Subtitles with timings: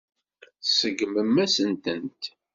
[0.61, 2.23] Tseggmem-asent-tent.